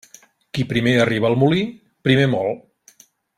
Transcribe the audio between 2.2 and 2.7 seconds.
mol.